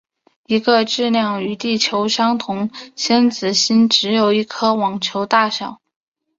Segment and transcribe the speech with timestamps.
[0.47, 5.79] 一个质量与地球相同先子星的只有一颗网球大小。